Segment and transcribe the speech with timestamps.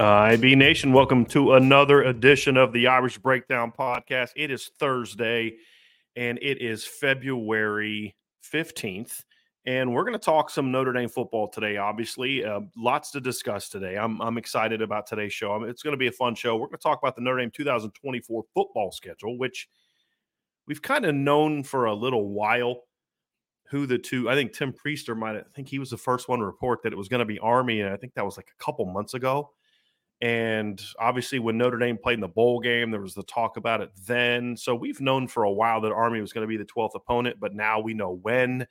[0.00, 4.30] IB Nation, welcome to another edition of the Irish Breakdown Podcast.
[4.36, 5.56] It is Thursday
[6.14, 8.14] and it is February
[8.52, 9.24] 15th.
[9.66, 12.44] And we're going to talk some Notre Dame football today, obviously.
[12.44, 13.96] Uh, lots to discuss today.
[13.96, 15.58] I'm, I'm excited about today's show.
[15.58, 16.54] Mean, it's going to be a fun show.
[16.54, 19.68] We're going to talk about the Notre Dame 2024 football schedule, which
[20.68, 22.82] we've kind of known for a little while
[23.70, 26.38] who the two, I think Tim Prister might, I think he was the first one
[26.38, 27.80] to report that it was going to be Army.
[27.80, 29.50] And I think that was like a couple months ago.
[30.20, 33.80] And obviously, when Notre Dame played in the bowl game, there was the talk about
[33.80, 34.56] it then.
[34.56, 37.36] So we've known for a while that Army was going to be the 12th opponent,
[37.38, 38.66] but now we know when.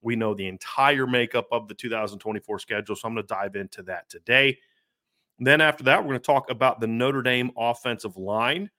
[0.00, 2.96] We know the entire makeup of the 2024 schedule.
[2.96, 4.58] So I'm going to dive into that today.
[5.38, 8.70] Then after that, we're going to talk about the Notre Dame offensive line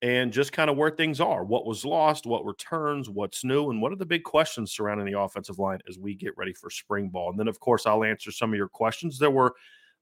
[0.00, 3.82] and just kind of where things are, what was lost, what returns, what's new, and
[3.82, 7.08] what are the big questions surrounding the offensive line as we get ready for spring
[7.08, 7.30] ball.
[7.30, 9.18] And then, of course, I'll answer some of your questions.
[9.18, 9.54] There were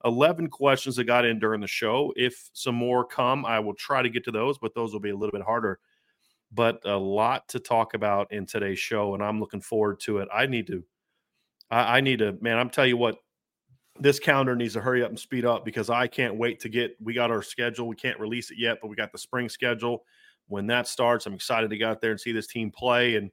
[0.06, 2.12] 11 questions that got in during the show.
[2.16, 5.10] If some more come, I will try to get to those, but those will be
[5.10, 5.80] a little bit harder.
[6.52, 10.28] But a lot to talk about in today's show, and I'm looking forward to it.
[10.32, 10.84] I need to,
[11.70, 13.18] I, I need to, man, I'm telling you what,
[13.98, 16.96] this calendar needs to hurry up and speed up because I can't wait to get,
[17.02, 17.88] we got our schedule.
[17.88, 20.04] We can't release it yet, but we got the spring schedule.
[20.48, 23.16] When that starts, I'm excited to get out there and see this team play.
[23.16, 23.32] And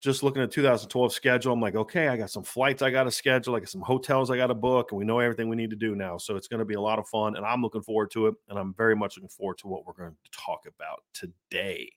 [0.00, 3.10] just looking at 2012 schedule, I'm like, okay, I got some flights I got to
[3.10, 5.70] schedule, I got some hotels I got to book, and we know everything we need
[5.70, 6.16] to do now.
[6.16, 8.34] So it's going to be a lot of fun, and I'm looking forward to it.
[8.48, 11.92] And I'm very much looking forward to what we're going to talk about today.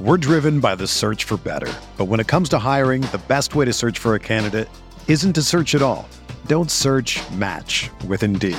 [0.00, 1.72] We're driven by the search for better.
[1.96, 4.68] But when it comes to hiring, the best way to search for a candidate
[5.06, 6.08] isn't to search at all.
[6.46, 8.58] Don't search match with Indeed.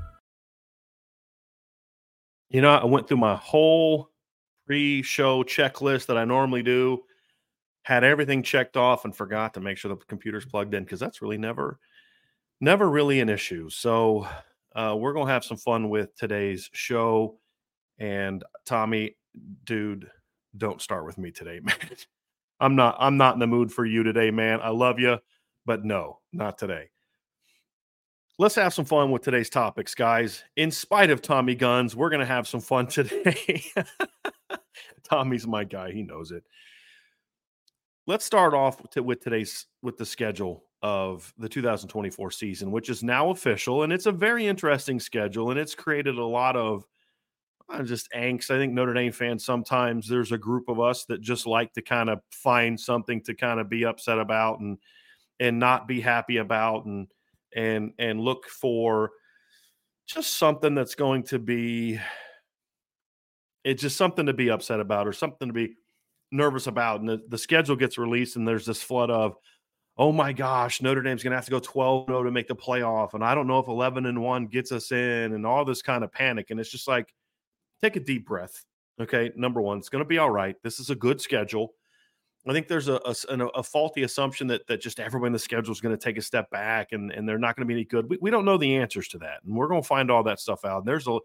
[2.51, 4.09] You know, I went through my whole
[4.67, 7.03] pre show checklist that I normally do,
[7.83, 11.21] had everything checked off, and forgot to make sure the computer's plugged in because that's
[11.21, 11.79] really never,
[12.59, 13.69] never really an issue.
[13.69, 14.27] So,
[14.75, 17.37] uh, we're to have some fun with today's show.
[17.99, 19.15] And Tommy,
[19.63, 20.09] dude,
[20.57, 21.75] don't start with me today, man.
[22.59, 24.59] I'm not I'm not in the mood for you today, man.
[24.61, 25.19] I love you,
[25.65, 26.90] but no, not today.
[28.39, 30.43] Let's have some fun with today's topics, guys.
[30.55, 33.63] In spite of Tommy Guns, we're going to have some fun today.
[35.03, 36.43] Tommy's my guy, he knows it.
[38.07, 43.29] Let's start off with today's with the schedule of the 2024 season, which is now
[43.29, 46.83] official and it's a very interesting schedule and it's created a lot of
[47.69, 48.49] uh, just angst.
[48.49, 51.81] I think Notre Dame fans sometimes there's a group of us that just like to
[51.83, 54.79] kind of find something to kind of be upset about and
[55.39, 57.07] and not be happy about and
[57.55, 59.11] and and look for
[60.07, 61.99] just something that's going to be
[63.63, 65.75] it's just something to be upset about or something to be
[66.31, 69.35] nervous about and the, the schedule gets released and there's this flood of
[69.97, 72.55] oh my gosh notre dame's going to have to go 12 0 to make the
[72.55, 75.81] playoff and i don't know if 11 and 1 gets us in and all this
[75.81, 77.13] kind of panic and it's just like
[77.81, 78.63] take a deep breath
[79.01, 79.31] okay?
[79.35, 80.55] Number one it's going to be all right.
[80.63, 81.73] This is a good schedule
[82.47, 85.71] I think there's a, a, a, faulty assumption that that just everyone in the schedule
[85.71, 87.85] is going to take a step back and, and they're not going to be any
[87.85, 88.09] good.
[88.09, 90.39] We, we don't know the answers to that, and we're going to find all that
[90.39, 90.79] stuff out.
[90.79, 91.19] And there's a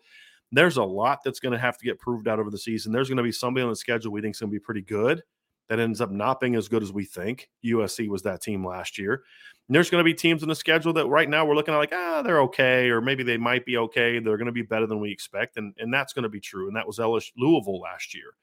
[0.52, 2.92] there's a lot that's going to have to get proved out over the season.
[2.92, 4.82] There's going to be somebody on the schedule we think is going to be pretty
[4.82, 5.22] good
[5.68, 7.48] that ends up not being as good as we think.
[7.64, 9.14] USC was that team last year.
[9.14, 11.78] And there's going to be teams in the schedule that right now we're looking at
[11.78, 14.18] like ah they're okay or maybe they might be okay.
[14.20, 16.68] They're going to be better than we expect, and and that's going to be true.
[16.68, 18.34] And that was Ellis Louisville last year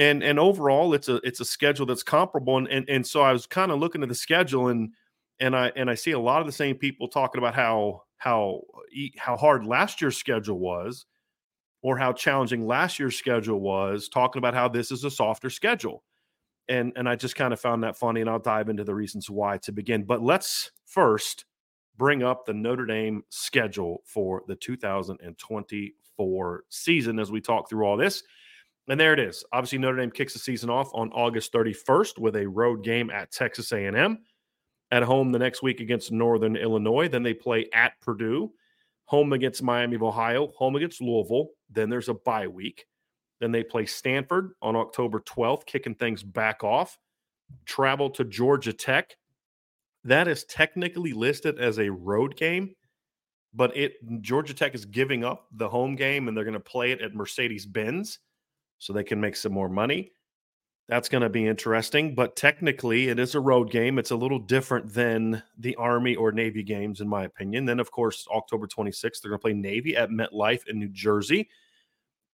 [0.00, 3.32] and and overall it's a it's a schedule that's comparable and and, and so i
[3.32, 4.92] was kind of looking at the schedule and
[5.38, 8.62] and i and i see a lot of the same people talking about how how
[8.74, 8.80] uh,
[9.18, 11.06] how hard last year's schedule was
[11.82, 16.02] or how challenging last year's schedule was talking about how this is a softer schedule.
[16.68, 19.30] And and i just kind of found that funny and i'll dive into the reasons
[19.30, 20.04] why to begin.
[20.04, 21.44] But let's first
[21.96, 27.96] bring up the notre dame schedule for the 2024 season as we talk through all
[27.96, 28.22] this
[28.88, 29.44] and there it is.
[29.52, 33.30] Obviously, Notre Dame kicks the season off on August 31st with a road game at
[33.30, 34.18] Texas A&M.
[34.92, 37.06] At home the next week against Northern Illinois.
[37.06, 38.50] Then they play at Purdue,
[39.04, 41.50] home against Miami of Ohio, home against Louisville.
[41.70, 42.86] Then there's a bye week.
[43.38, 46.98] Then they play Stanford on October 12th, kicking things back off.
[47.66, 49.16] Travel to Georgia Tech.
[50.04, 52.74] That is technically listed as a road game,
[53.54, 56.90] but it Georgia Tech is giving up the home game and they're going to play
[56.90, 58.18] it at Mercedes Benz
[58.80, 60.10] so they can make some more money.
[60.88, 63.96] That's going to be interesting, but technically it is a road game.
[63.98, 67.64] It's a little different than the Army or Navy games, in my opinion.
[67.66, 71.48] Then, of course, October 26th, they're going to play Navy at MetLife in New Jersey.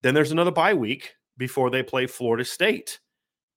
[0.03, 3.01] Then there's another bye week before they play Florida State.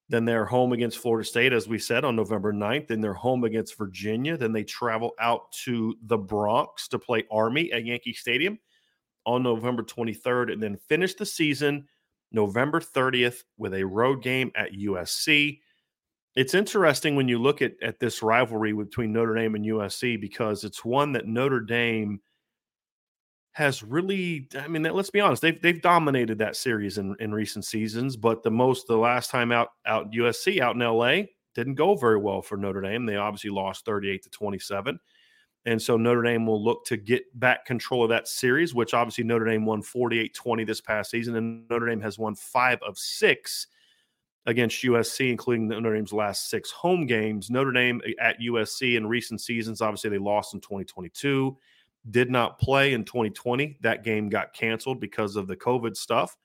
[0.10, 2.88] Then they're home against Florida State, as we said, on November 9th.
[2.88, 4.36] Then they're home against Virginia.
[4.36, 8.60] Then they travel out to the Bronx to play Army at Yankee Stadium
[9.26, 11.88] on November 23rd and then finish the season–
[12.32, 15.60] November 30th with a road game at USC.
[16.36, 20.64] It's interesting when you look at, at this rivalry between Notre Dame and USC because
[20.64, 22.22] it's one that Notre Dame
[23.54, 27.66] has really I mean let's be honest they've they've dominated that series in, in recent
[27.66, 31.24] seasons but the most the last time out out USC out in LA
[31.56, 35.00] didn't go very well for Notre Dame they obviously lost 38 to 27
[35.66, 39.24] and so Notre Dame will look to get back control of that series, which obviously
[39.24, 41.36] Notre Dame won 48 20 this past season.
[41.36, 43.68] And Notre Dame has won five of six
[44.46, 47.50] against USC, including Notre Dame's last six home games.
[47.50, 51.58] Notre Dame eh, at USC in recent seasons, obviously, they lost in 2022,
[52.10, 53.78] did not play in 2020.
[53.82, 56.38] That game got canceled because of the COVID stuff.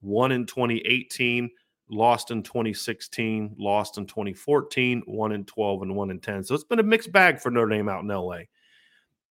[0.00, 1.50] Won in 2018
[1.90, 6.44] lost in 2016, lost in 2014, one in 12, and one in 10.
[6.44, 8.42] So it's been a mixed bag for Notre Dame out in LA.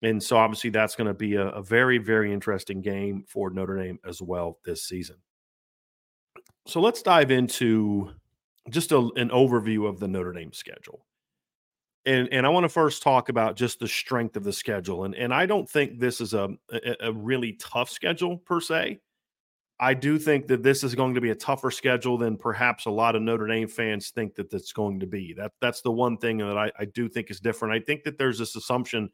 [0.02, 3.76] And so obviously that's going to be a, a, very, very interesting game for Notre
[3.76, 5.16] Dame as well this season.
[6.66, 8.10] So let's dive into
[8.70, 11.04] just a, an overview of the Notre Dame schedule.
[12.06, 15.04] and and I want to first talk about just the strength of the schedule.
[15.04, 19.00] And and I don't think this is a, a, a really tough schedule per se.
[19.82, 22.90] I do think that this is going to be a tougher schedule than perhaps a
[22.90, 25.32] lot of Notre Dame fans think that it's going to be.
[25.34, 27.74] That that's the one thing that I, I do think is different.
[27.74, 29.10] I think that there's this assumption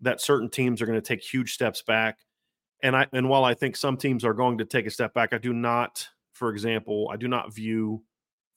[0.00, 2.18] that certain teams are going to take huge steps back.
[2.82, 5.32] And I and while I think some teams are going to take a step back,
[5.32, 8.02] I do not, for example, I do not view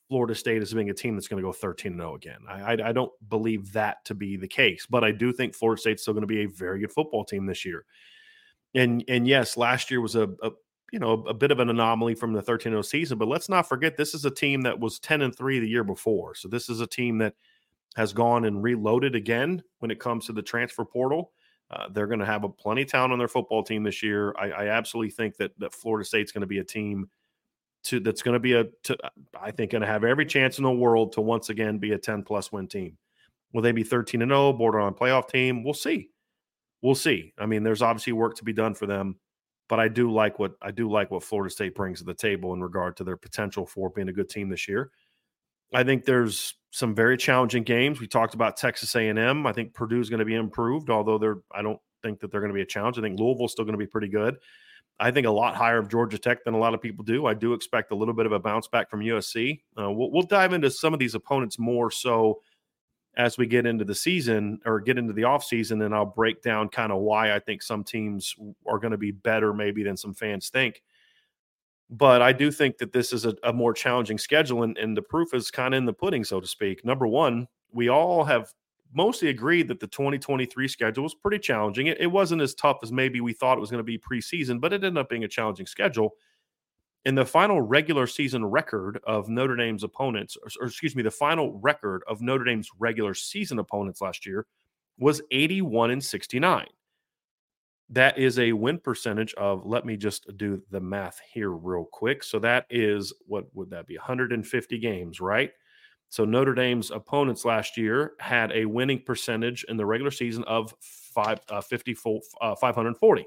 [0.10, 2.40] Florida State as being a team that's going to go 13 0 again.
[2.50, 5.80] I, I, I don't believe that to be the case, but I do think Florida
[5.80, 7.86] State's still going to be a very good football team this year.
[8.76, 10.52] And and yes, last year was a, a
[10.92, 13.98] you know a bit of an anomaly from the 13-0 season but let's not forget
[13.98, 16.80] this is a team that was 10 and 3 the year before so this is
[16.80, 17.34] a team that
[17.96, 21.32] has gone and reloaded again when it comes to the transfer portal.
[21.70, 24.34] Uh, they're going to have a plenty talent on their football team this year.
[24.38, 27.10] I, I absolutely think that that florida state's going to be a team
[27.84, 28.98] to that's going to be a to,
[29.40, 31.98] i think going to have every chance in the world to once again be a
[31.98, 32.98] 10 plus win team.
[33.54, 35.64] Will they be 13 and 0 borderline playoff team?
[35.64, 36.10] We'll see.
[36.82, 37.34] We'll see.
[37.38, 39.18] I mean there's obviously work to be done for them
[39.70, 42.54] but I do like what I do like what Florida State brings to the table
[42.54, 44.92] in regard to their potential for being a good team this year.
[45.74, 48.00] I think there's some very challenging games.
[48.00, 49.48] We talked about Texas A&M.
[49.48, 52.42] I think Purdue is going to be improved, although they're I don't think that they're
[52.42, 52.98] going to be a challenge.
[52.98, 54.38] I think Louisville's still going to be pretty good.
[55.00, 57.28] I think a lot higher of Georgia Tech than a lot of people do.
[57.28, 59.60] I do expect a little bit of a bounce back from USC.
[59.80, 62.42] Uh, we'll, we'll dive into some of these opponents more so
[63.16, 66.70] as we get into the season or get into the offseason and I'll break down
[66.70, 68.36] kind of why I think some teams
[68.68, 70.82] are going to be better maybe than some fans think.
[71.90, 75.02] But I do think that this is a, a more challenging schedule and, and the
[75.02, 76.84] proof is kind of in the pudding, so to speak.
[76.84, 78.54] Number one, we all have
[78.94, 81.88] mostly agreed that the 2023 schedule was pretty challenging.
[81.88, 84.60] It, it wasn't as tough as maybe we thought it was going to be preseason,
[84.60, 86.16] but it ended up being a challenging schedule.
[87.06, 91.12] In the final regular season record of Notre Dame's opponents, or, or, excuse me, the
[91.12, 94.46] final record of Notre Dame's regular season opponents last year
[95.00, 96.66] was 81 and 69.
[97.90, 102.24] That is a win percentage of, let me just do the math here real quick.
[102.24, 103.96] So that is, what would that be?
[103.96, 105.52] 150 games, right?
[106.10, 110.74] So Notre Dame's opponents last year had a winning percentage in the regular season of
[110.82, 111.96] five, uh, 50,
[112.42, 113.26] uh, 540,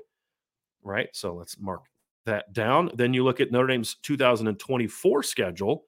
[0.83, 1.09] right?
[1.13, 1.83] So let's mark
[2.27, 2.91] that down.
[2.95, 5.85] Then you look at Notre Dame's 2024 schedule,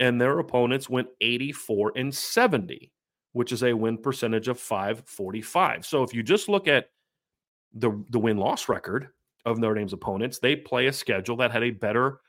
[0.00, 2.90] and their opponents went 84 and 70,
[3.32, 5.86] which is a win percentage of 545.
[5.86, 6.86] So if you just look at
[7.74, 9.08] the, the win loss record
[9.44, 12.20] of Notre Dame's opponents, they play a schedule that had a better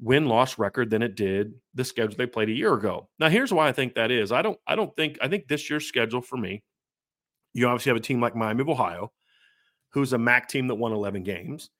[0.00, 3.08] win loss record than it did the schedule they played a year ago.
[3.18, 4.32] Now here's why I think that is.
[4.32, 6.62] I don't I don't think I think this year's schedule for me,
[7.52, 9.12] you obviously have a team like Miami of Ohio,
[9.90, 11.70] who's a MAC team that won 11 games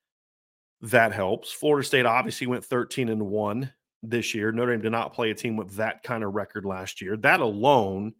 [0.83, 1.52] that helps.
[1.52, 4.52] Florida State obviously went 13 and 1 this year.
[4.52, 7.17] Notre Dame did not play a team with that kind of record last year.
[7.17, 8.14] That alone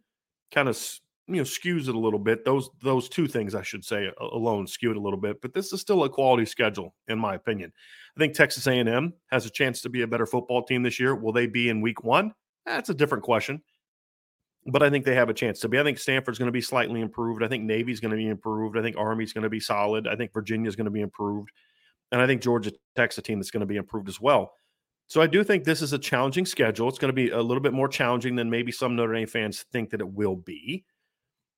[0.51, 0.81] kind of
[1.27, 2.43] you know skews it a little bit.
[2.45, 5.71] Those those two things I should say alone skew it a little bit, but this
[5.71, 7.71] is still a quality schedule in my opinion.
[8.15, 11.15] I think Texas A&M has a chance to be a better football team this year.
[11.15, 12.31] Will they be in week 1?
[12.65, 13.61] That's a different question.
[14.65, 15.79] But I think they have a chance to be.
[15.79, 17.43] I think Stanford's going to be slightly improved.
[17.43, 18.77] I think Navy's going to be improved.
[18.77, 20.07] I think Army's going to be solid.
[20.07, 21.49] I think Virginia's going to be improved.
[22.11, 24.53] And I think Georgia Tech's a team that's going to be improved as well.
[25.07, 26.87] So I do think this is a challenging schedule.
[26.87, 29.65] It's going to be a little bit more challenging than maybe some Notre Dame fans
[29.71, 30.85] think that it will be.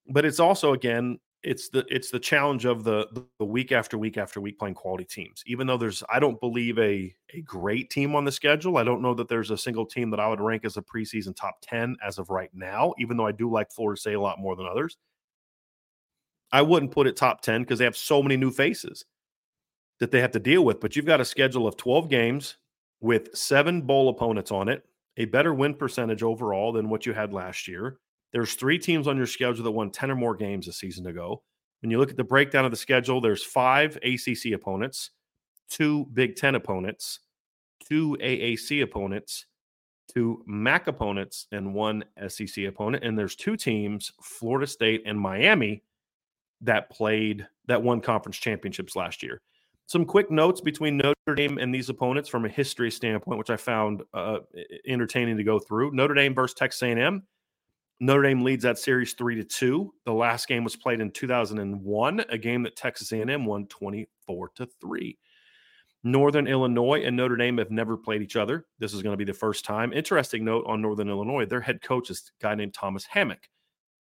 [0.07, 3.07] But it's also again, it's the it's the challenge of the
[3.39, 5.43] the week after week after week playing quality teams.
[5.45, 8.77] Even though there's I don't believe a a great team on the schedule.
[8.77, 11.35] I don't know that there's a single team that I would rank as a preseason
[11.35, 14.39] top 10 as of right now, even though I do like Florida State a lot
[14.39, 14.97] more than others.
[16.51, 19.05] I wouldn't put it top 10 because they have so many new faces
[19.99, 20.79] that they have to deal with.
[20.79, 22.57] But you've got a schedule of 12 games
[23.01, 24.85] with seven bowl opponents on it,
[25.17, 27.99] a better win percentage overall than what you had last year.
[28.35, 31.41] There's three teams on your schedule that won 10 or more games a season ago.
[31.81, 35.11] When you look at the breakdown of the schedule, there's five ACC opponents,
[35.69, 37.21] two Big Ten opponents,
[37.87, 39.45] two AAC opponents,
[40.13, 43.05] two MAC opponents, and one SEC opponent.
[43.05, 45.85] And there's two teams, Florida State and Miami,
[46.59, 49.39] that played that won conference championships last year.
[49.85, 53.55] Some quick notes between Notre Dame and these opponents from a history standpoint, which I
[53.55, 54.39] found uh,
[54.85, 55.91] entertaining to go through.
[55.91, 57.23] Notre Dame versus Texas A&M.
[57.99, 59.93] Notre Dame leads that series three to two.
[60.05, 64.67] The last game was played in 2001, a game that Texas A&M won 24 to
[64.81, 65.17] three.
[66.03, 68.65] Northern Illinois and Notre Dame have never played each other.
[68.79, 69.93] This is going to be the first time.
[69.93, 73.49] Interesting note on Northern Illinois: their head coach is a guy named Thomas Hammock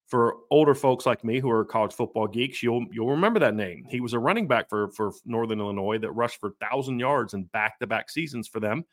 [0.07, 3.85] for older folks like me who are college football geeks, you'll you'll remember that name.
[3.89, 7.45] He was a running back for for Northern Illinois that rushed for thousand yards in
[7.45, 8.85] back to back seasons for them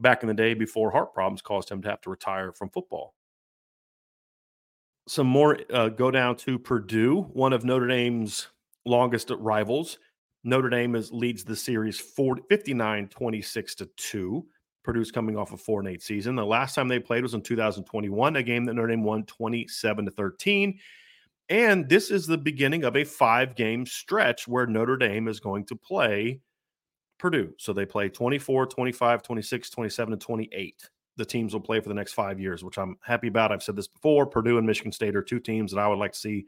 [0.00, 3.14] back in the day before heart problems caused him to have to retire from football.
[5.06, 8.48] Some more uh, go down to Purdue, one of Notre Dame's
[8.86, 9.98] longest rivals.
[10.44, 14.46] Notre Dame is leads the series 40, 59 26 to 2.
[14.82, 16.36] Purdue's coming off a 4 and 8 season.
[16.36, 20.04] The last time they played was in 2021, a game that Notre Dame won 27
[20.04, 20.78] to 13.
[21.48, 25.64] And this is the beginning of a five game stretch where Notre Dame is going
[25.66, 26.40] to play
[27.18, 27.52] Purdue.
[27.58, 30.90] So they play 24, 25, 26, 27, and 28.
[31.16, 33.52] The teams will play for the next five years, which I'm happy about.
[33.52, 34.26] I've said this before.
[34.26, 36.46] Purdue and Michigan State are two teams that I would like to see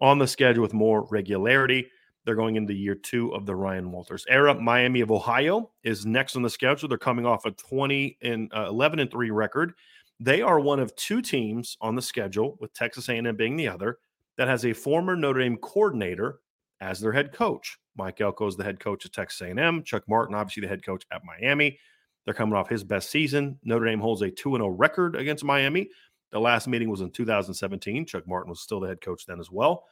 [0.00, 1.86] on the schedule with more regularity.
[2.24, 4.54] They're going into year two of the Ryan Walters era.
[4.54, 6.88] Miami of Ohio is next on the schedule.
[6.88, 9.72] They're coming off a 20 and uh, 11 and 3 record.
[10.18, 13.98] They are one of two teams on the schedule, with Texas A&M being the other,
[14.36, 16.40] that has a former Notre Dame coordinator
[16.80, 17.78] as their head coach.
[17.96, 19.82] Mike Elko is the head coach at Texas A&M.
[19.82, 21.78] Chuck Martin, obviously the head coach at Miami.
[22.24, 23.58] They're coming off his best season.
[23.64, 25.88] Notre Dame holds a 2 0 record against Miami.
[26.32, 28.06] The last meeting was in 2017.
[28.06, 29.84] Chuck Martin was still the head coach then as well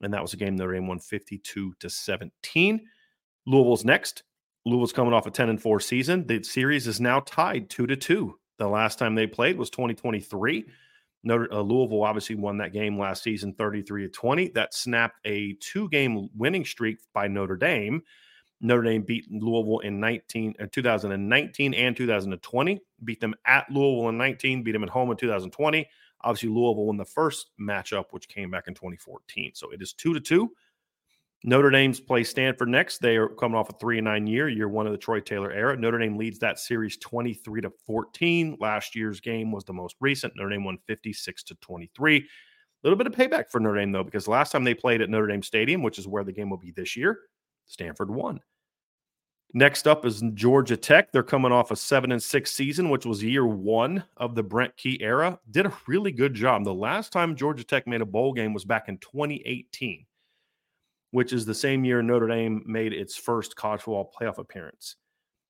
[0.00, 2.80] and that was a game Notre Dame won 52 to 17.
[3.46, 4.22] Louisville's next.
[4.64, 6.26] Louisville's coming off a 10 and 4 season.
[6.26, 8.38] The series is now tied 2 to 2.
[8.58, 10.64] The last time they played was 2023.
[11.24, 14.48] Notre, uh, Louisville obviously won that game last season 33 to 20.
[14.50, 18.02] That snapped a two game winning streak by Notre Dame.
[18.60, 22.80] Notre Dame beat Louisville in 19, uh, 2019 and 2020.
[23.04, 25.86] Beat them at Louisville in 19, beat them at home in 2020.
[26.22, 29.52] Obviously, Louisville won the first matchup, which came back in 2014.
[29.54, 30.50] So it is two to two.
[31.44, 32.98] Notre Dame's play Stanford next.
[32.98, 35.52] They are coming off a three and nine year, year one of the Troy Taylor
[35.52, 35.76] era.
[35.76, 38.56] Notre Dame leads that series 23 to 14.
[38.58, 40.32] Last year's game was the most recent.
[40.34, 42.16] Notre Dame won 56 to 23.
[42.16, 42.22] A
[42.82, 45.28] little bit of payback for Notre Dame, though, because last time they played at Notre
[45.28, 47.20] Dame Stadium, which is where the game will be this year,
[47.66, 48.40] Stanford won.
[49.54, 51.12] Next up is Georgia Tech.
[51.12, 54.76] They're coming off a seven and six season, which was year one of the Brent
[54.76, 55.38] Key era.
[55.50, 56.64] Did a really good job.
[56.64, 60.04] The last time Georgia Tech made a bowl game was back in 2018,
[61.12, 64.96] which is the same year Notre Dame made its first college football playoff appearance.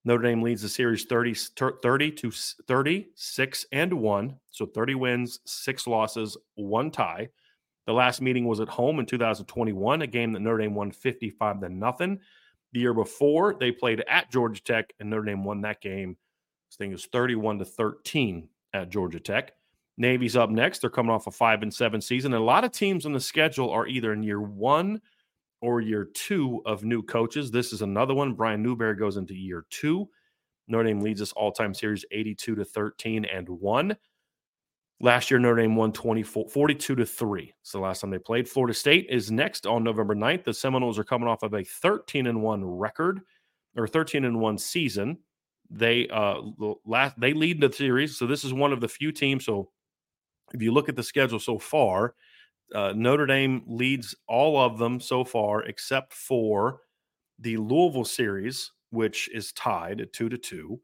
[0.05, 1.33] Notre Dame leads the series 30,
[1.83, 4.35] 30 to 36 and 1.
[4.51, 7.27] So 30 wins, six losses, one tie.
[7.87, 11.61] The last meeting was at home in 2021, a game that Notre Dame won 55
[11.61, 12.19] to nothing.
[12.73, 16.17] The year before, they played at Georgia Tech, and Notre Dame won that game.
[16.69, 19.53] This thing is 31 to 13 at Georgia Tech.
[19.97, 20.79] Navy's up next.
[20.79, 22.33] They're coming off a five and seven season.
[22.33, 25.01] And a lot of teams on the schedule are either in year one
[25.61, 27.49] or year two of new coaches.
[27.49, 28.33] This is another one.
[28.33, 30.07] Brian Newberry goes into year two.
[30.67, 33.97] Notre Dame leads this all-time series 82 to 13 and 1.
[34.99, 37.53] Last year, Notre Dame won 24, 42 to 3.
[37.61, 38.49] So the last time they played.
[38.49, 40.43] Florida State is next on November 9th.
[40.43, 43.21] The Seminoles are coming off of a 13 and 1 record
[43.75, 45.19] or 13 and 1 season.
[45.69, 46.35] They uh
[46.85, 48.17] last they lead the series.
[48.17, 49.45] So this is one of the few teams.
[49.45, 49.69] So
[50.53, 52.15] if you look at the schedule so far,
[52.73, 56.81] uh, Notre Dame leads all of them so far, except for
[57.39, 60.79] the Louisville series, which is tied at two to two.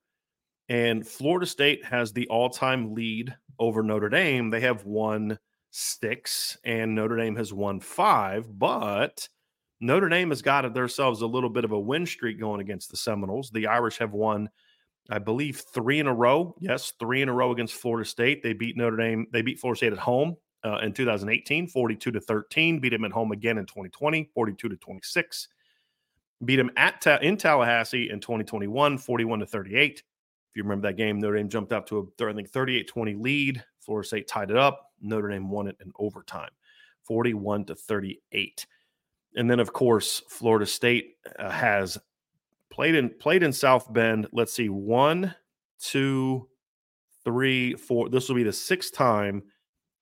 [0.69, 4.49] And Florida State has the all-time lead over Notre Dame.
[4.49, 5.39] They have won
[5.71, 8.47] six, and Notre Dame has won five.
[8.57, 9.27] But
[9.79, 12.97] Notre Dame has got themselves a little bit of a win streak going against the
[12.97, 13.49] Seminoles.
[13.49, 14.49] The Irish have won,
[15.09, 16.55] I believe, three in a row.
[16.59, 18.43] Yes, three in a row against Florida State.
[18.43, 19.27] They beat Notre Dame.
[19.31, 22.79] They beat Florida State at home uh, in 2018, 42 to 13.
[22.79, 25.47] Beat them at home again in 2020, 42 to 26.
[26.45, 30.03] Beat them at in Tallahassee in 2021, 41 to 38.
[30.53, 33.15] If you remember that game, Notre Dame jumped up to a, I think, 38 20
[33.15, 33.63] lead.
[33.79, 34.91] Florida State tied it up.
[35.01, 36.51] Notre Dame won it in overtime,
[37.07, 38.67] 41 to 38.
[39.35, 41.97] And then, of course, Florida State uh, has
[42.69, 44.27] played in played in South Bend.
[44.31, 45.33] Let's see, one,
[45.79, 46.47] two,
[47.25, 48.09] three, four.
[48.09, 49.41] This will be the sixth time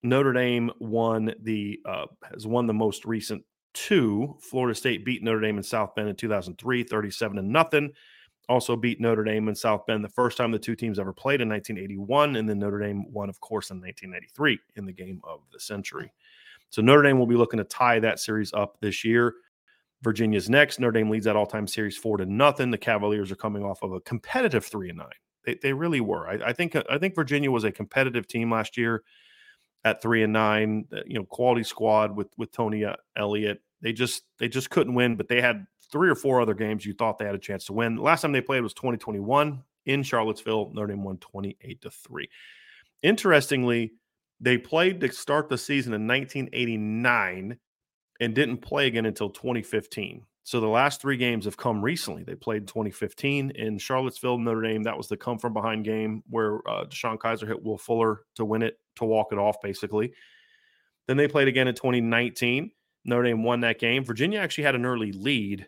[0.04, 3.42] Notre Dame won the uh, has won the most recent
[3.74, 4.36] two.
[4.42, 7.92] Florida State beat Notre Dame in South Bend in 2003, 37 to nothing
[8.52, 11.42] also beat Notre Dame in South Bend the first time the two teams ever played
[11.42, 12.36] in 1981.
[12.36, 16.12] And then Notre Dame won, of course, in 1993 in the game of the century.
[16.70, 19.36] So Notre Dame will be looking to tie that series up this year.
[20.02, 20.80] Virginia's next.
[20.80, 22.72] Notre Dame leads that all-time series four to nothing.
[22.72, 25.08] The Cavaliers are coming off of a competitive three and nine.
[25.46, 26.28] They, they really were.
[26.28, 29.04] I, I think I think Virginia was a competitive team last year
[29.84, 30.86] at three and nine.
[31.06, 32.86] You know, quality squad with with Tony
[33.16, 33.62] Elliott.
[33.82, 36.94] They just they just couldn't win, but they had three or four other games you
[36.94, 37.98] thought they had a chance to win.
[37.98, 40.72] last time they played was 2021 in Charlottesville.
[40.74, 42.30] Notre Dame won 28 to 3.
[43.04, 43.94] Interestingly,
[44.39, 47.58] they played to start the season in 1989
[48.20, 50.26] and didn't play again until 2015.
[50.44, 52.24] So the last three games have come recently.
[52.24, 54.84] They played 2015 in Charlottesville, Notre Dame.
[54.84, 58.46] That was the come from behind game where uh, DeShone Kizer hit Will Fuller to
[58.46, 60.13] win it, to walk it off, basically.
[61.08, 62.72] Then they played again in 2019.
[63.06, 64.04] Notre Dame won that game.
[64.04, 65.68] Virginia actually had an early lead.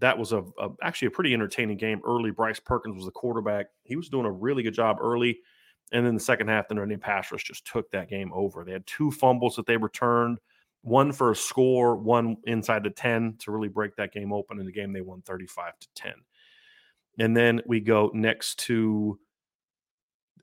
[0.00, 2.30] That was a, a actually a pretty entertaining game early.
[2.30, 3.66] Bryce Perkins was the quarterback.
[3.84, 5.38] He was doing a really good job early.
[5.92, 8.64] And then the second half, the Notre Dame pass rush just took that game over.
[8.64, 10.38] They had two fumbles that they returned,
[10.80, 14.58] one for a score, one inside the 10 to really break that game open.
[14.58, 16.12] In the game, they won 35 to 10.
[17.18, 19.18] And then we go next to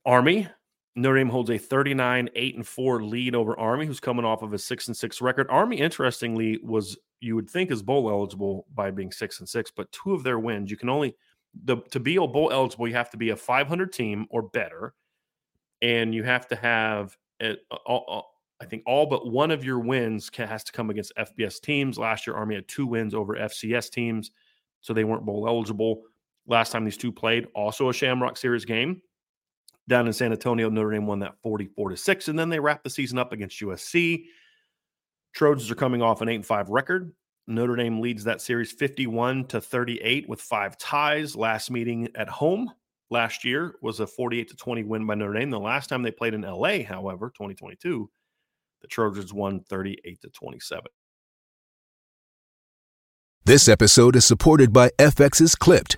[0.06, 0.48] Army.
[0.96, 4.54] Notre Dame holds a 39 8 and 4 lead over Army, who's coming off of
[4.54, 5.48] a 6 and 6 record.
[5.50, 9.92] Army, interestingly, was you would think is bowl eligible by being 6 and 6, but
[9.92, 11.16] two of their wins, you can only
[11.64, 14.94] the to be a bowl eligible, you have to be a 500 team or better
[15.82, 19.80] and you have to have it, all, all, I think all but one of your
[19.80, 21.98] wins has to come against FBS teams.
[21.98, 24.32] Last year, Army had two wins over FCS teams,
[24.82, 26.04] so they weren't bowl eligible.
[26.48, 29.02] Last time these two played, also a Shamrock Series game
[29.90, 30.70] down in San Antonio.
[30.70, 33.60] Notre Dame won that 44 to 6, and then they wrapped the season up against
[33.60, 34.26] USC.
[35.34, 37.14] Trojans are coming off an 8 and 5 record.
[37.48, 41.36] Notre Dame leads that series 51 to 38 with five ties.
[41.36, 42.72] Last meeting at home
[43.10, 45.50] last year was a 48 to 20 win by Notre Dame.
[45.50, 48.10] The last time they played in LA, however, 2022,
[48.82, 50.86] the Trojans won 38 to 27.
[53.46, 55.98] This episode is supported by FX's Clipped,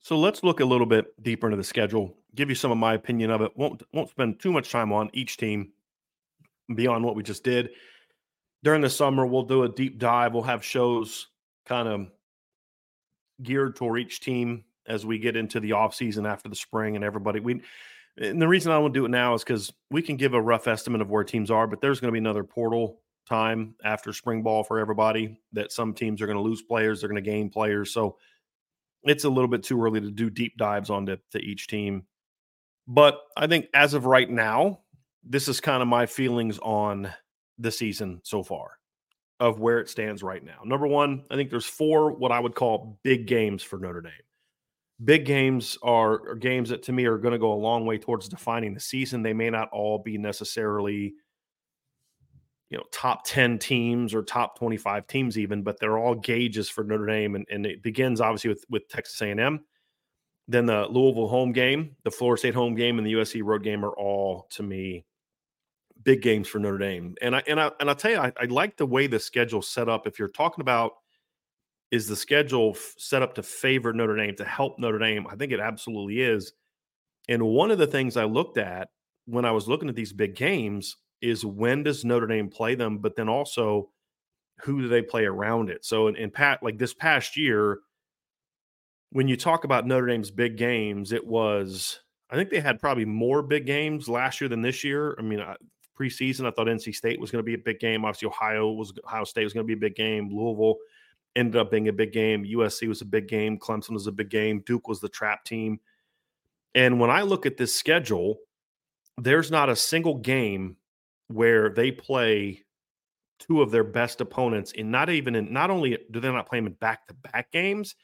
[0.00, 2.16] So let's look a little bit deeper into the schedule.
[2.34, 3.52] Give you some of my opinion of it.
[3.56, 5.72] Won't won't spend too much time on each team
[6.74, 7.70] beyond what we just did.
[8.62, 10.34] During the summer, we'll do a deep dive.
[10.34, 11.28] We'll have shows
[11.66, 12.06] kind of
[13.42, 17.04] geared toward each team as we get into the off season after the spring and
[17.04, 17.60] everybody we
[18.16, 20.42] and the reason I want to do it now is because we can give a
[20.42, 24.12] rough estimate of where teams are, but there's going to be another portal time after
[24.12, 27.30] spring ball for everybody that some teams are going to lose players, they're going to
[27.30, 27.92] gain players.
[27.92, 28.16] So
[29.04, 32.04] it's a little bit too early to do deep dives onto to each team.
[32.86, 34.80] But I think as of right now,
[35.22, 37.12] this is kind of my feelings on
[37.58, 38.72] the season so far
[39.40, 40.60] of where it stands right now.
[40.64, 44.12] Number one, I think there's four what I would call big games for Notre Dame
[45.04, 47.98] big games are, are games that to me are going to go a long way
[47.98, 49.22] towards defining the season.
[49.22, 51.14] They may not all be necessarily
[52.70, 56.84] you know top 10 teams or top 25 teams even but they're all gauges for
[56.84, 59.60] notre dame and, and it begins obviously with, with texas a&m
[60.46, 63.84] then the louisville home game the florida state home game and the usc road game
[63.84, 65.04] are all to me
[66.02, 68.44] big games for notre dame and i and i and i'll tell you I, I
[68.44, 70.92] like the way the schedule's set up if you're talking about
[71.90, 75.26] is the schedule set up to favor Notre Dame to help Notre Dame?
[75.26, 76.52] I think it absolutely is.
[77.28, 78.88] And one of the things I looked at
[79.26, 82.98] when I was looking at these big games is when does Notre Dame play them,
[82.98, 83.90] but then also
[84.62, 85.84] who do they play around it?
[85.84, 87.80] So in, Pat, like this past year,
[89.10, 92.00] when you talk about Notre Dame's big games, it was
[92.30, 95.16] I think they had probably more big games last year than this year.
[95.18, 95.42] I mean,
[95.98, 98.04] preseason, I thought NC State was going to be a big game.
[98.04, 100.28] Obviously, Ohio was Ohio State was going to be a big game.
[100.30, 100.76] Louisville
[101.36, 102.44] ended up being a big game.
[102.44, 103.58] USC was a big game.
[103.58, 104.62] Clemson was a big game.
[104.66, 105.80] Duke was the trap team.
[106.74, 108.38] And when I look at this schedule,
[109.16, 110.76] there's not a single game
[111.28, 112.62] where they play
[113.38, 116.58] two of their best opponents in not even in not only do they not play
[116.58, 117.94] them in back-to-back games,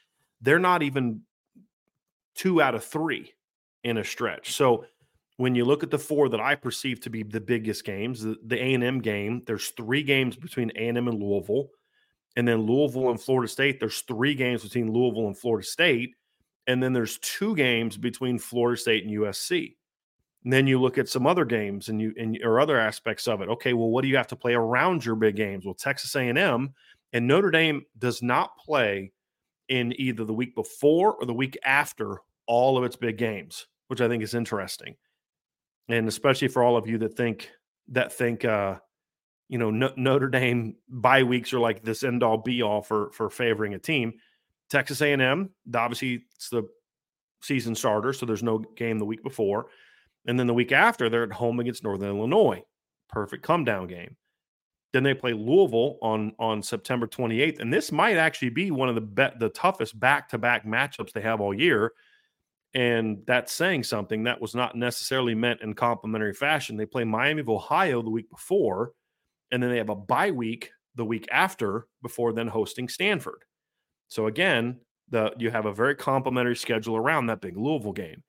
[0.41, 1.21] they're not even
[2.35, 3.33] two out of three
[3.83, 4.53] in a stretch.
[4.53, 4.85] So
[5.37, 8.37] when you look at the four that I perceive to be the biggest games, the,
[8.45, 11.69] the A&M game, there's three games between A&M and Louisville
[12.35, 13.79] and then Louisville and Florida State.
[13.79, 16.15] There's three games between Louisville and Florida State,
[16.67, 19.75] and then there's two games between Florida State and USC.
[20.45, 23.41] And then you look at some other games and you and or other aspects of
[23.41, 23.49] it.
[23.49, 25.65] Okay, well, what do you have to play around your big games?
[25.65, 26.73] Well, Texas A&M
[27.13, 29.11] and Notre Dame does not play
[29.69, 34.01] in either the week before or the week after all of its big games, which
[34.01, 34.95] I think is interesting.
[35.89, 37.49] And especially for all of you that think
[37.87, 38.75] that think uh,
[39.49, 43.11] you know no, Notre Dame bye weeks are like this end all be all for
[43.13, 44.13] for favoring a team.
[44.69, 46.63] Texas A&M, obviously it's the
[47.41, 49.67] season starter, so there's no game the week before,
[50.27, 52.63] and then the week after they're at home against Northern Illinois,
[53.09, 54.15] perfect come down game.
[54.93, 58.95] Then they play Louisville on on September 28th, and this might actually be one of
[58.95, 61.91] the be- the toughest back to back matchups they have all year.
[62.73, 66.75] And that's saying something that was not necessarily meant in complimentary fashion.
[66.75, 68.91] They play Miami of Ohio the week before
[69.51, 73.43] and then they have a bye week the week after before then hosting Stanford.
[74.07, 78.23] So again, the you have a very complimentary schedule around that big Louisville game.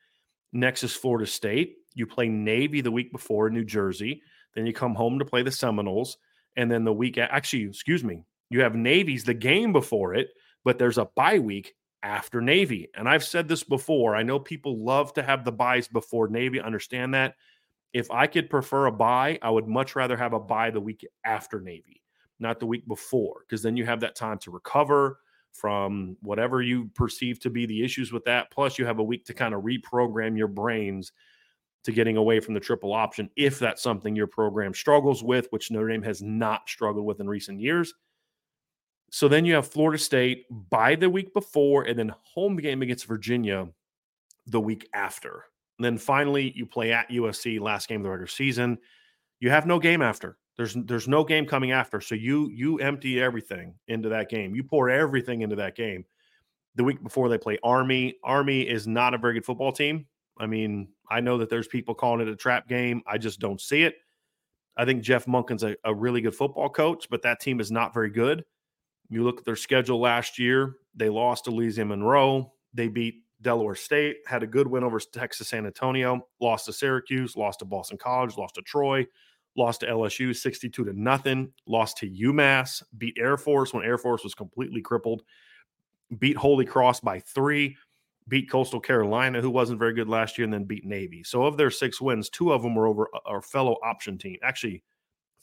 [0.57, 1.77] Next Florida State.
[1.95, 4.23] You play Navy the week before in New Jersey.
[4.55, 6.17] Then you come home to play the Seminoles.
[6.57, 10.29] And then the week, actually, excuse me, you have Navy's the game before it,
[10.65, 12.89] but there's a bye week after Navy.
[12.95, 14.17] And I've said this before.
[14.17, 16.61] I know people love to have the byes before Navy.
[16.61, 17.35] Understand that.
[17.93, 21.07] If I could prefer a bye, I would much rather have a bye the week
[21.25, 22.03] after Navy,
[22.39, 25.19] not the week before, because then you have that time to recover
[25.57, 28.51] from whatever you perceive to be the issues with that.
[28.51, 31.13] Plus, you have a week to kind of reprogram your brains
[31.85, 35.71] to getting away from the triple option if that's something your program struggles with, which
[35.71, 37.95] Notre Dame has not struggled with in recent years.
[39.11, 43.07] So then you have Florida State bye the week before, and then home game against
[43.07, 43.69] Virginia
[44.47, 45.45] the week after.
[45.79, 48.79] And then finally, you play at USC last game of the regular season.
[49.39, 50.39] You have no game after.
[50.57, 52.01] There's there's no game coming after.
[52.01, 54.55] So you you empty everything into that game.
[54.55, 56.05] You pour everything into that game.
[56.77, 58.17] The week before they play Army.
[58.25, 60.07] Army is not a very good football team.
[60.39, 63.03] I mean, I know that there's people calling it a trap game.
[63.07, 63.97] I just don't see it.
[64.77, 67.95] I think Jeff Monken's a, a really good football coach, but that team is not
[67.95, 68.45] very good.
[69.09, 72.53] You look at their schedule last year, they lost to Louisiana Monroe.
[72.75, 77.37] They beat Delaware State, had a good win over Texas San Antonio, lost to Syracuse,
[77.37, 79.07] lost to Boston College, lost to Troy,
[79.57, 84.23] lost to LSU 62 to nothing, lost to UMass, beat Air Force when Air Force
[84.23, 85.23] was completely crippled,
[86.19, 87.77] beat Holy Cross by three,
[88.29, 91.23] beat Coastal Carolina, who wasn't very good last year, and then beat Navy.
[91.23, 94.37] So of their six wins, two of them were over uh, our fellow option team.
[94.43, 94.83] Actually,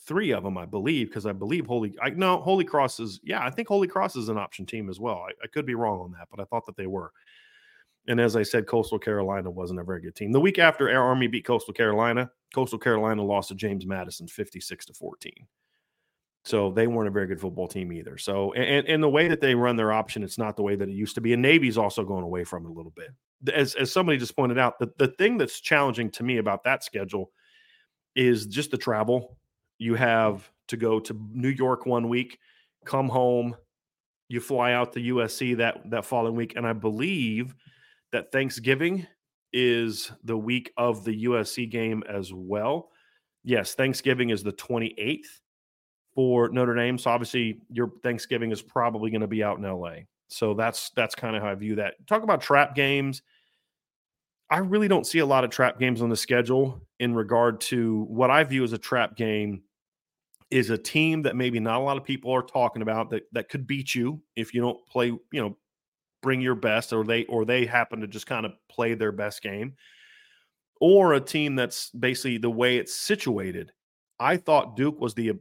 [0.05, 3.43] three of them, I believe, because I believe Holy I no Holy Cross is yeah,
[3.43, 5.25] I think Holy Cross is an option team as well.
[5.27, 7.11] I, I could be wrong on that, but I thought that they were.
[8.07, 10.33] And as I said, Coastal Carolina wasn't a very good team.
[10.33, 14.85] The week after Air Army beat Coastal Carolina, Coastal Carolina lost to James Madison 56
[14.85, 15.33] to 14.
[16.45, 18.17] So they weren't a very good football team either.
[18.17, 20.89] So and, and the way that they run their option, it's not the way that
[20.89, 21.33] it used to be.
[21.33, 23.09] And Navy's also going away from it a little bit.
[23.53, 26.83] As, as somebody just pointed out, the, the thing that's challenging to me about that
[26.83, 27.31] schedule
[28.15, 29.37] is just the travel.
[29.77, 32.39] You have to go to New York one week,
[32.85, 33.55] come home,
[34.27, 37.53] you fly out to USC that that following week, and I believe
[38.11, 39.05] that Thanksgiving
[39.53, 42.89] is the week of the USC game as well.
[43.43, 45.41] Yes, Thanksgiving is the 28th
[46.15, 46.97] for Notre Dame.
[46.97, 49.95] So obviously your Thanksgiving is probably going to be out in LA.
[50.27, 51.95] So that's that's kind of how I view that.
[52.07, 53.21] Talk about trap games.
[54.49, 58.05] I really don't see a lot of trap games on the schedule in regard to
[58.09, 59.63] what I view as a trap game
[60.51, 63.49] is a team that maybe not a lot of people are talking about that that
[63.49, 65.57] could beat you if you don't play, you know,
[66.23, 69.43] bring your best or they or they happen to just kind of play their best
[69.43, 69.75] game
[70.81, 73.71] or a team that's basically the way it's situated.
[74.19, 75.33] I thought Duke was the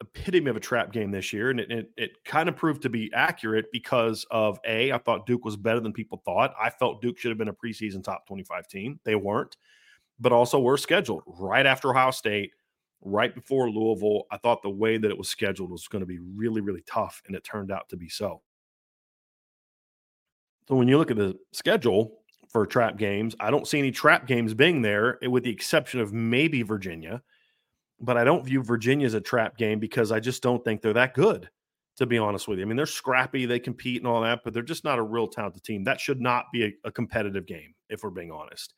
[0.00, 2.88] epitome of a trap game this year, and it, it, it, kind of proved to
[2.88, 6.54] be accurate because of A, I thought Duke was better than people thought.
[6.60, 9.00] I felt Duke should have been a preseason top 25 team.
[9.04, 9.56] They weren't,
[10.20, 12.50] but also were scheduled right after Ohio State,
[13.00, 14.24] right before Louisville.
[14.30, 17.22] I thought the way that it was scheduled was going to be really, really tough,
[17.26, 18.42] and it turned out to be so.
[20.68, 24.26] So when you look at the schedule for trap games, I don't see any trap
[24.26, 27.22] games being there, eh, with the exception of maybe Virginia.
[28.00, 30.92] But I don't view Virginia as a trap game because I just don't think they're
[30.92, 31.48] that good,
[31.96, 32.64] to be honest with you.
[32.64, 35.26] I mean, they're scrappy, they compete and all that, but they're just not a real
[35.28, 35.84] talented team.
[35.84, 38.74] That should not be a, a competitive game, if we're being honest.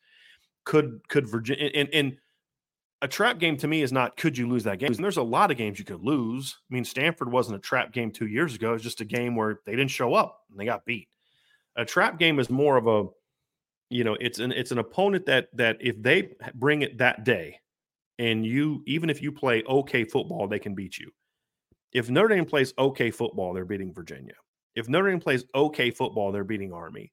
[0.63, 2.17] Could could Virginia and, and
[3.01, 4.91] a trap game to me is not could you lose that game?
[4.91, 6.57] And there's a lot of games you could lose.
[6.69, 8.73] I mean, Stanford wasn't a trap game two years ago.
[8.73, 11.07] It's just a game where they didn't show up and they got beat.
[11.79, 13.05] A trap game is more of a,
[13.89, 17.59] you know, it's an it's an opponent that that if they bring it that day,
[18.19, 21.09] and you even if you play okay football, they can beat you.
[21.93, 24.35] If Notre Dame plays okay football, they're beating Virginia.
[24.75, 27.11] If Notre Dame plays okay football, they're beating Army.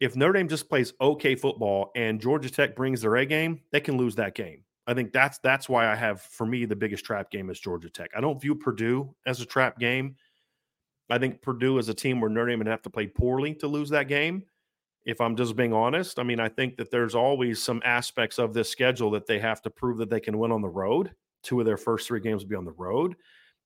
[0.00, 3.80] If Notre Dame just plays okay football and Georgia Tech brings their A game, they
[3.80, 4.64] can lose that game.
[4.86, 7.90] I think that's that's why I have for me the biggest trap game is Georgia
[7.90, 8.10] Tech.
[8.16, 10.16] I don't view Purdue as a trap game.
[11.10, 13.66] I think Purdue is a team where Notre Dame would have to play poorly to
[13.66, 14.44] lose that game.
[15.06, 18.52] If I'm just being honest, I mean, I think that there's always some aspects of
[18.52, 21.12] this schedule that they have to prove that they can win on the road.
[21.42, 23.16] Two of their first three games will be on the road.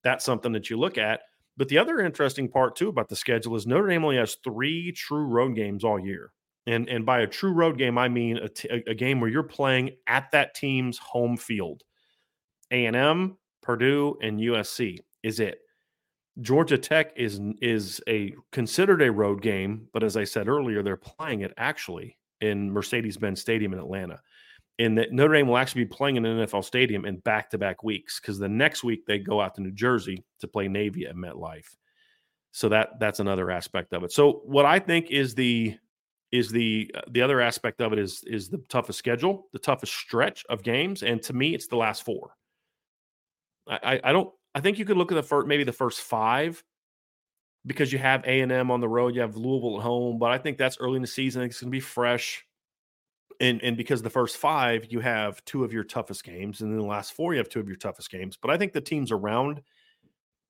[0.05, 1.23] That's something that you look at.
[1.57, 4.93] But the other interesting part too about the schedule is Notre Dame only has three
[4.93, 6.33] true road games all year.
[6.67, 9.43] And and by a true road game, I mean a, t- a game where you're
[9.43, 11.83] playing at that team's home field.
[12.71, 15.59] A and M, Purdue, and USC is it.
[16.41, 20.97] Georgia Tech is is a considered a road game, but as I said earlier, they're
[20.97, 24.21] playing it actually in Mercedes-Benz Stadium in Atlanta.
[24.79, 27.59] and that Notre Dame will actually be playing in an NFL stadium in back to
[27.59, 31.07] back weeks because the next week they go out to New Jersey to play Navy
[31.07, 31.77] at MetLife.
[32.53, 34.13] So that that's another aspect of it.
[34.13, 35.77] So what I think is the
[36.31, 39.95] is the uh, the other aspect of it is is the toughest schedule, the toughest
[39.95, 42.35] stretch of games, and to me, it's the last four.
[43.69, 46.63] I I don't I think you could look at the first maybe the first five
[47.65, 50.31] because you have A and M on the road, you have Louisville at home, but
[50.31, 51.43] I think that's early in the season.
[51.43, 52.45] It's going to be fresh,
[53.41, 56.79] and and because the first five you have two of your toughest games, and then
[56.79, 58.37] the last four you have two of your toughest games.
[58.41, 59.63] But I think the teams around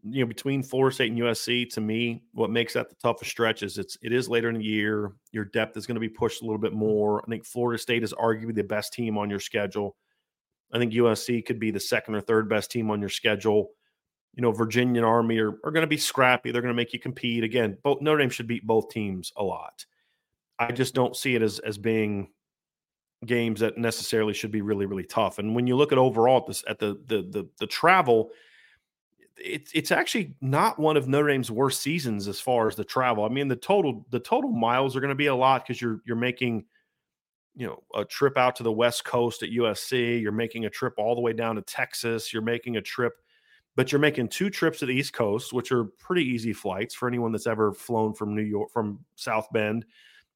[0.05, 3.62] you know, between Florida State and USC, to me, what makes that the toughest stretch
[3.62, 5.12] is it's it is later in the year.
[5.31, 7.23] Your depth is going to be pushed a little bit more.
[7.23, 9.97] I think Florida State is arguably the best team on your schedule.
[10.73, 13.71] I think USC could be the second or third best team on your schedule.
[14.35, 16.51] You know, Virginia and Army are, are going to be scrappy.
[16.51, 17.45] They're going to make you compete.
[17.45, 19.85] Again, both Notre Dame should beat both teams a lot.
[20.59, 22.31] I just don't see it as as being
[23.27, 25.38] games that necessarily should be really, really tough.
[25.38, 28.31] And when you look at overall at this at the the the, the travel,
[29.37, 33.25] it's it's actually not one of Notre Dame's worst seasons as far as the travel.
[33.25, 36.01] I mean, the total the total miles are going to be a lot because you're
[36.07, 36.64] you're making
[37.55, 40.21] you know a trip out to the west coast at USC.
[40.21, 42.33] You're making a trip all the way down to Texas.
[42.33, 43.14] You're making a trip,
[43.77, 47.09] but you're making two trips to the East Coast, which are pretty easy flights for
[47.09, 49.85] anyone that's ever flown from New York from South Bend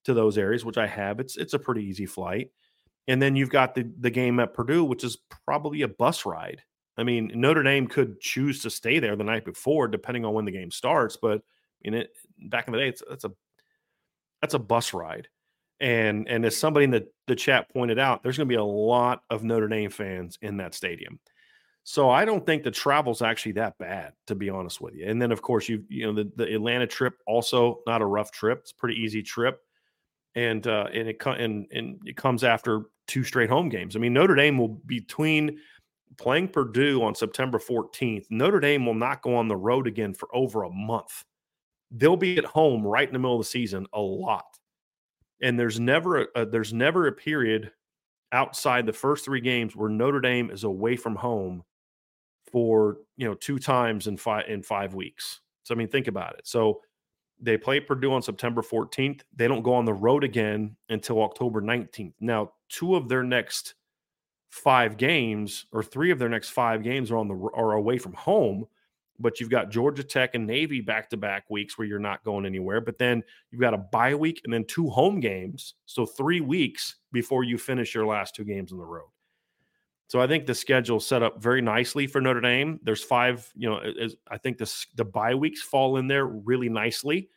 [0.05, 1.21] to those areas, which I have.
[1.21, 2.51] It's it's a pretty easy flight.
[3.09, 6.63] And then you've got the the game at Purdue, which is probably a bus ride
[6.97, 10.45] I mean, Notre Dame could choose to stay there the night before, depending on when
[10.45, 11.17] the game starts.
[11.17, 11.43] But
[11.83, 13.33] in it back in the day, it's that's a
[14.41, 15.29] that's a bus ride.
[15.79, 18.65] And and as somebody in the, the chat pointed out, there's going to be a
[18.65, 21.21] lot of Notre Dame fans in that stadium.
[21.89, 25.07] So I don't think the travel's actually that bad, to be honest with you.
[25.07, 28.33] And then of course you you know the, the Atlanta trip also not a rough
[28.33, 28.59] trip.
[28.63, 29.61] It's a pretty easy trip,
[30.35, 33.95] and uh, and it and and it comes after two straight home games.
[33.95, 35.61] I mean Notre Dame will between
[36.19, 40.29] playing Purdue on September 14th, Notre Dame will not go on the road again for
[40.35, 41.25] over a month.
[41.93, 44.59] They'll be at home right in the middle of the season a lot.
[45.41, 47.71] And there's never a, there's never a period
[48.33, 51.63] outside the first 3 games where Notre Dame is away from home
[52.51, 55.41] for, you know, two times in 5 in 5 weeks.
[55.65, 56.47] So I mean think about it.
[56.47, 56.81] So
[57.41, 59.23] they play Purdue on September 14th.
[59.35, 62.15] They don't go on the road again until October 19th.
[62.21, 63.75] Now, two of their next
[64.51, 68.15] five games or three of their next five games are on the are away from
[68.15, 68.67] home
[69.19, 72.47] but you've got Georgia Tech and Navy back to back weeks where you're not going
[72.47, 72.81] anywhere.
[72.81, 75.75] But then you've got a bye week and then two home games.
[75.87, 79.09] So three weeks before you finish your last two games on the road.
[80.09, 82.79] So I think the schedule set up very nicely for Notre Dame.
[82.83, 83.81] There's five, you know,
[84.29, 87.29] I think the, the bye weeks fall in there really nicely.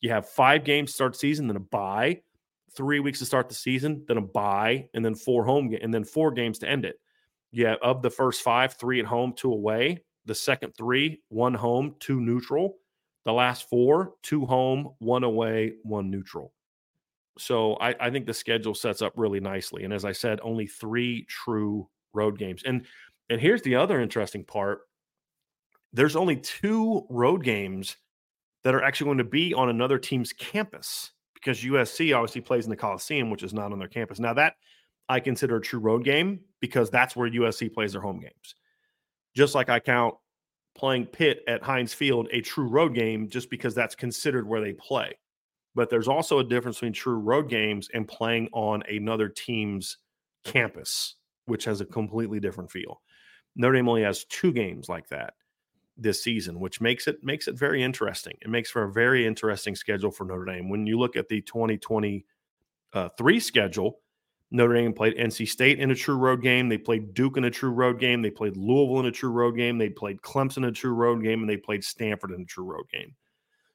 [0.00, 2.22] You have five games start season, then a bye
[2.74, 6.04] three weeks to start the season, then a bye, and then four home and then
[6.04, 7.00] four games to end it.
[7.52, 10.02] Yeah, of the first five, three at home, two away.
[10.26, 12.76] The second three, one home, two neutral.
[13.24, 16.52] The last four, two home, one away, one neutral.
[17.38, 19.84] So I, I think the schedule sets up really nicely.
[19.84, 22.62] And as I said, only three true road games.
[22.64, 22.86] And
[23.30, 24.82] and here's the other interesting part.
[25.92, 27.96] There's only two road games
[28.64, 32.70] that are actually going to be on another team's campus because USC obviously plays in
[32.70, 34.18] the Coliseum, which is not on their campus.
[34.18, 34.54] Now, that
[35.08, 38.54] I consider a true road game because that's where USC plays their home games.
[39.36, 40.14] Just like I count
[40.74, 44.72] playing Pitt at Heinz Field a true road game just because that's considered where they
[44.72, 45.12] play.
[45.74, 49.98] But there's also a difference between true road games and playing on another team's
[50.44, 53.00] campus, which has a completely different feel.
[53.56, 55.34] Notre Dame only has two games like that
[55.96, 58.36] this season, which makes it makes it very interesting.
[58.42, 60.68] It makes for a very interesting schedule for Notre Dame.
[60.68, 62.24] When you look at the 2023
[62.94, 64.00] uh, schedule,
[64.50, 66.68] Notre Dame played NC State in a true road game.
[66.68, 68.22] They played Duke in a true road game.
[68.22, 69.78] They played Louisville in a true road game.
[69.78, 72.64] They played Clemson in a true road game, and they played Stanford in a true
[72.64, 73.14] road game.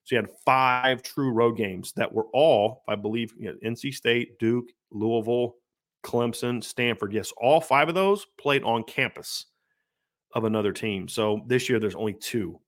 [0.04, 3.94] So you had five true road games that were all, I believe, you know, NC
[3.94, 5.56] State, Duke, Louisville,
[6.04, 7.14] Clemson, Stanford.
[7.14, 9.46] Yes, all five of those played on campus
[10.34, 11.08] of another team.
[11.08, 12.60] So this year there's only two,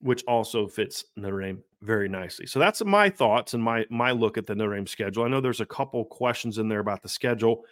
[0.00, 2.46] which also fits Notre Dame very nicely.
[2.46, 5.24] So that's my thoughts and my my look at the Notre Dame schedule.
[5.24, 7.64] I know there's a couple questions in there about the schedule.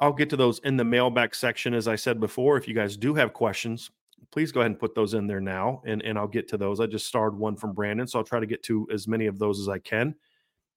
[0.00, 1.74] I'll get to those in the mailback section.
[1.74, 3.90] As I said before, if you guys do have questions,
[4.30, 6.80] please go ahead and put those in there now, and, and I'll get to those.
[6.80, 9.38] I just starred one from Brandon, so I'll try to get to as many of
[9.38, 10.14] those as I can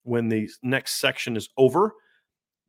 [0.03, 1.93] when the next section is over.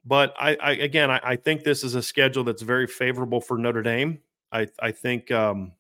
[0.05, 3.57] But I, I again, I, I think this is a schedule that's very favorable for
[3.59, 4.19] Notre Dame.
[4.51, 5.73] I I think um,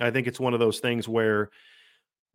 [0.00, 1.50] I think it's one of those things where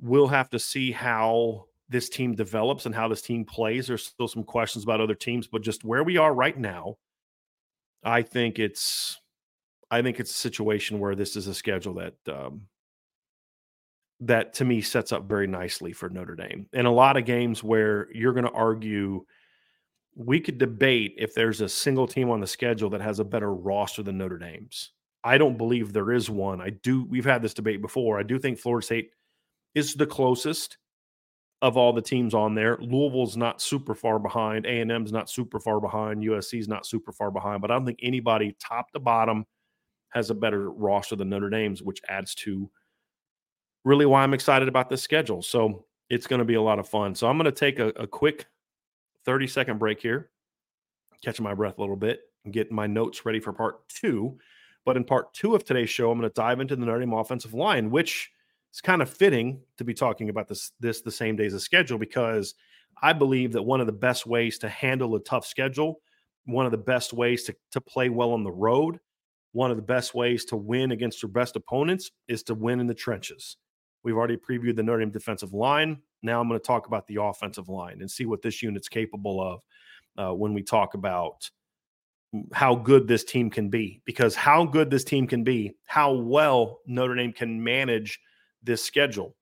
[0.01, 3.87] we'll have to see how this team develops and how this team plays.
[3.87, 6.97] There's still some questions about other teams, but just where we are right now,
[8.03, 9.19] I think it's
[9.91, 12.67] I think it's a situation where this is a schedule that um,
[14.21, 16.67] that to me sets up very nicely for Notre Dame.
[16.73, 19.25] And a lot of games where you're going to argue,
[20.15, 23.53] we could debate if there's a single team on the schedule that has a better
[23.53, 24.91] roster than Notre Dame's.
[25.23, 26.61] I don't believe there is one.
[26.61, 27.05] I do.
[27.05, 28.19] We've had this debate before.
[28.19, 29.11] I do think Florida State
[29.73, 30.77] is the closest
[31.61, 32.77] of all the teams on there.
[32.81, 34.65] Louisville's not super far behind.
[34.65, 36.21] A and M's not super far behind.
[36.21, 37.61] USC's not super far behind.
[37.61, 39.45] But I don't think anybody, top to bottom,
[40.09, 42.69] has a better roster than Notre Dame's, which adds to
[43.85, 45.41] really why I'm excited about this schedule.
[45.41, 47.15] So it's going to be a lot of fun.
[47.15, 48.45] So I'm going to take a, a quick
[49.25, 50.29] 30 second break here,
[51.23, 54.37] catching my breath a little bit, and get my notes ready for part two.
[54.85, 57.13] But in part two of today's show, I'm going to dive into the Notre Dame
[57.13, 58.29] offensive line, which
[58.73, 61.61] is kind of fitting to be talking about this this the same day as of
[61.61, 62.55] schedule because
[63.01, 66.01] I believe that one of the best ways to handle a tough schedule,
[66.45, 68.99] one of the best ways to, to play well on the road,
[69.53, 72.87] one of the best ways to win against your best opponents is to win in
[72.87, 73.57] the trenches.
[74.03, 76.01] We've already previewed the Notre Dame defensive line.
[76.23, 79.41] Now I'm going to talk about the offensive line and see what this unit's capable
[79.41, 79.61] of
[80.17, 81.49] uh, when we talk about
[82.51, 84.01] how good this team can be.
[84.05, 88.19] Because how good this team can be, how well Notre Dame can manage
[88.63, 89.35] this schedule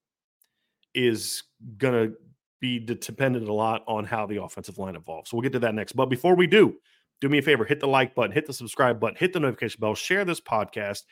[0.94, 1.44] is
[1.78, 2.16] going to
[2.60, 5.30] be dependent a lot on how the offensive line evolves.
[5.30, 5.94] So we'll get to that next.
[5.94, 6.76] But before we do,
[7.22, 9.80] do me a favor, hit the like button, hit the subscribe button, hit the notification
[9.80, 11.04] bell, share this podcast